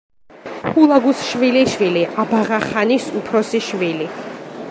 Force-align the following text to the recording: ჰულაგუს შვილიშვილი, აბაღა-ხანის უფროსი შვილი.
ჰულაგუს 0.77 1.19
შვილიშვილი, 1.31 2.03
აბაღა-ხანის 2.25 3.07
უფროსი 3.23 3.65
შვილი. 3.69 4.09